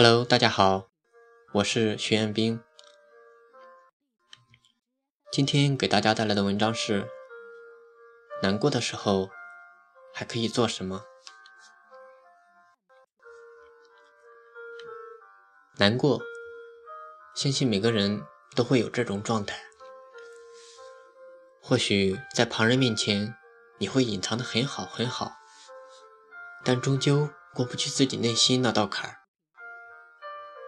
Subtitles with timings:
[0.00, 0.90] Hello，大家好，
[1.54, 2.62] 我是徐彦斌。
[5.32, 7.08] 今天给大家带来的文章是：
[8.40, 9.28] 难过的时候
[10.14, 11.04] 还可以做什么？
[15.78, 16.22] 难过，
[17.34, 18.24] 相信每个人
[18.54, 19.60] 都会有这种状态。
[21.60, 23.34] 或许在旁人面前，
[23.78, 25.32] 你会隐藏的很好很好，
[26.64, 29.17] 但终究过不去自己内心那道坎儿。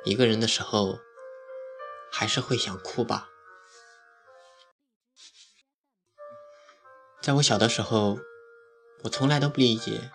[0.05, 0.99] 一个人的时候，
[2.11, 3.29] 还是会想哭吧。
[7.21, 8.19] 在我小的时候，
[9.05, 10.11] 我从来都不理解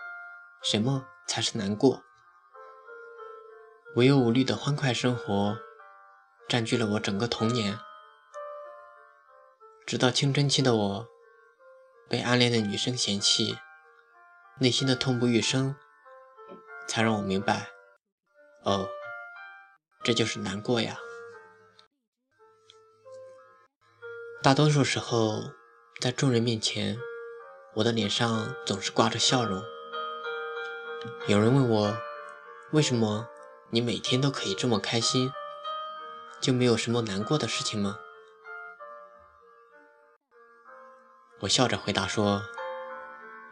[0.63, 2.01] 什么才是难过。
[3.95, 5.57] 无忧无虑的欢快生活
[6.49, 7.79] 占据了我整个童年，
[9.85, 11.07] 直到青春期的我
[12.09, 13.57] 被暗恋的女生嫌弃，
[14.59, 15.75] 内心的痛不欲生，
[16.87, 17.69] 才让我明白，
[18.63, 18.89] 哦。
[20.05, 20.99] 这就是难过呀。
[24.43, 25.41] 大多数时候，
[25.99, 26.99] 在众人面前，
[27.73, 29.63] 我的脸上总是挂着笑容。
[31.25, 31.97] 有人问我，
[32.71, 33.27] 为什么
[33.71, 35.31] 你每天都可以这么开心，
[36.39, 37.97] 就没有什么难过的事情吗？
[41.39, 42.43] 我笑着回答说：“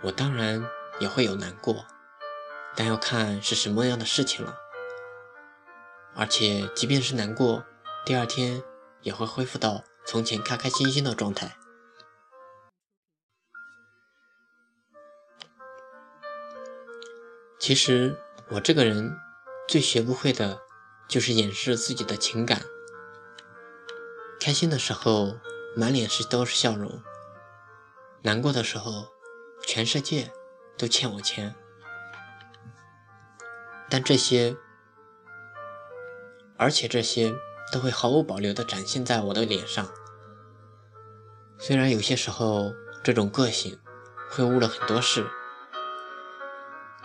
[0.05, 0.63] 我当然
[0.99, 1.83] 也会有难过，
[2.75, 4.59] 但要看是什么样的事情了。”
[6.15, 7.65] 而且，即便是难过，
[8.05, 8.61] 第二天
[9.01, 11.57] 也会恢复到从前开开心心的状态。
[17.57, 18.15] 其实，
[18.49, 19.17] 我这个人
[19.67, 20.61] 最学不会的
[21.07, 22.61] 就是掩饰自己的情感。
[24.39, 25.39] 开心的时候，
[25.75, 27.01] 满脸是都是笑容；
[28.21, 29.07] 难过的时候，
[29.65, 30.31] 全世界
[30.77, 31.55] 都欠我钱。
[33.89, 34.55] 但这些。
[36.55, 37.35] 而且这些
[37.71, 39.89] 都会毫无保留地展现在我的脸上。
[41.57, 43.79] 虽然有些时候这种个性
[44.29, 45.25] 会误了很多事，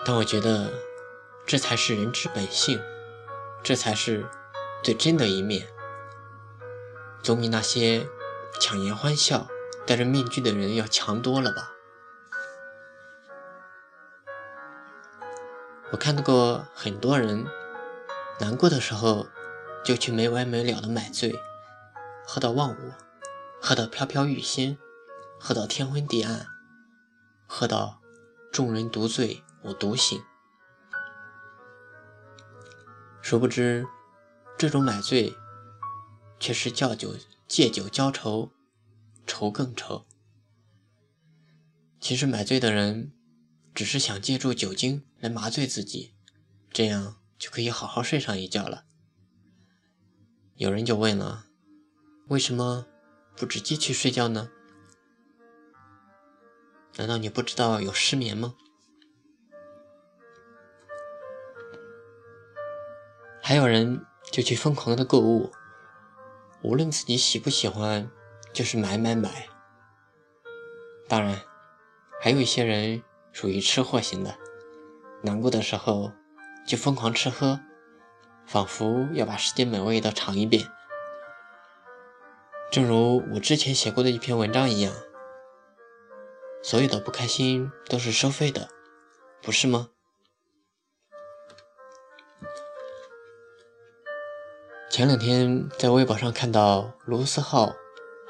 [0.05, 0.71] 但我觉得
[1.47, 2.81] 这才是人之本性，
[3.63, 4.27] 这才是
[4.83, 5.67] 最真的一面，
[7.23, 8.07] 总比那些
[8.61, 9.49] 强颜欢笑、
[9.87, 11.73] 戴着面具的人要强多了吧。
[15.91, 17.47] 我看到过很多人
[18.39, 19.27] 难过的时候。
[19.85, 21.33] 就去没完没了的买醉，
[22.27, 22.95] 喝到忘我，
[23.61, 24.77] 喝到飘飘欲仙，
[25.41, 26.47] 喝到天昏地暗，
[27.47, 28.01] 喝到
[28.53, 30.23] 众人独醉我独醒。
[33.23, 33.87] 殊不知，
[34.59, 35.35] 这种买醉
[36.39, 37.15] 却是叫酒
[37.47, 38.53] 借酒浇愁，
[39.27, 40.07] 愁更愁。
[42.01, 43.13] 其实买醉的人
[43.75, 46.15] 只是想借助酒精来麻醉自己，
[46.71, 48.85] 这样就可以好好睡上一觉了。
[50.59, 51.45] 有人就问了
[52.27, 52.85] ：“为什么
[53.37, 54.51] 不直接去睡觉呢？
[56.97, 58.57] 难道你不知道有失眠吗？”
[63.41, 65.53] 还有人就去疯狂的购物，
[66.63, 68.11] 无论自己喜不喜欢，
[68.53, 69.49] 就是买买买。
[71.07, 71.41] 当然，
[72.21, 74.37] 还有一些人属于吃货型的，
[75.23, 76.11] 难过的时候
[76.67, 77.61] 就疯狂吃喝。
[78.49, 80.67] 仿佛要把世间美味都尝一遍，
[82.73, 84.95] 正如我之前写过的一篇文章一样，
[86.63, 88.71] 所有的不开心都是收费的，
[89.43, 89.91] 不是吗？
[94.91, 97.75] 前两天在微博上看到卢思浩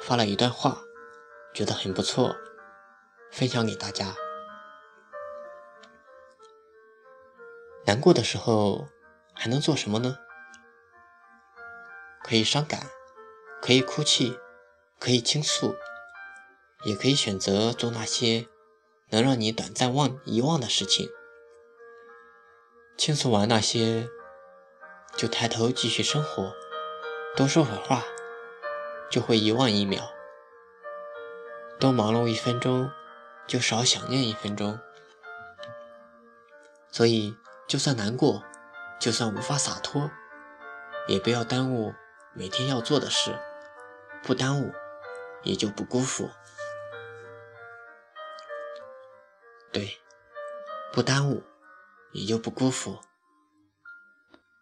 [0.01, 0.79] 发了一段话，
[1.55, 2.35] 觉得很不错，
[3.31, 4.17] 分享给大家。
[7.87, 8.89] 难过的时候。
[9.41, 10.19] 还能做什么呢？
[12.25, 12.89] 可以伤感，
[13.63, 14.37] 可以哭泣，
[14.99, 15.77] 可以倾诉，
[16.85, 18.49] 也可以选择做那些
[19.11, 21.09] 能让你短暂忘遗忘的事情。
[22.97, 24.09] 倾诉完那些，
[25.17, 26.53] 就抬头继续生活，
[27.37, 28.03] 多说会话，
[29.09, 30.03] 就会遗忘一秒；
[31.79, 32.91] 多忙碌一分钟，
[33.47, 34.81] 就少想念一分钟。
[36.91, 37.37] 所以，
[37.69, 38.43] 就算难过。
[38.99, 40.11] 就算无法洒脱，
[41.07, 41.95] 也不要耽误
[42.35, 43.39] 每天要做的事，
[44.23, 44.73] 不耽误，
[45.45, 46.29] 也就不辜负。
[49.73, 50.01] 对，
[50.93, 51.45] 不耽误，
[52.13, 52.99] 也就不辜负。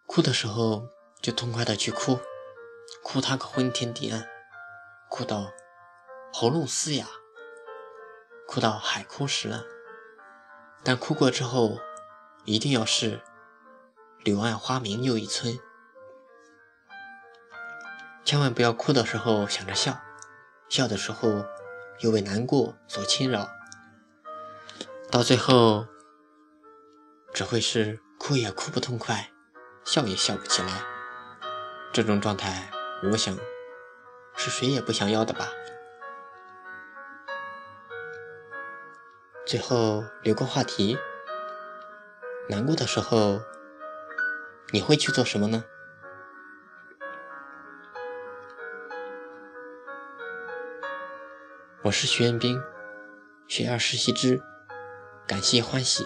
[0.06, 0.86] 哭的时候
[1.22, 2.20] 就痛快的去哭，
[3.02, 4.28] 哭他个昏天地暗，
[5.08, 5.52] 哭到
[6.32, 7.06] 喉咙嘶哑，
[8.46, 9.64] 哭到海枯石烂。
[10.84, 11.78] 但哭过之后，
[12.44, 13.22] 一定要是。
[14.26, 15.56] 柳暗花明又一村。
[18.24, 20.00] 千万不要哭的时候想着笑，
[20.68, 21.44] 笑的时候
[22.00, 23.48] 又为难过所侵扰，
[25.12, 25.86] 到最后
[27.32, 29.30] 只会是哭也哭不痛快，
[29.84, 30.82] 笑也笑不起来。
[31.92, 32.68] 这种状态，
[33.04, 33.38] 我想
[34.34, 35.46] 是谁也不想要的吧。
[39.46, 40.98] 最后留个话题：
[42.48, 43.40] 难过的时候，
[44.72, 45.64] 你会去做什么呢？
[51.82, 52.60] 我是徐彦斌，
[53.46, 54.42] 学而时习之，
[55.26, 56.04] 感谢欢喜。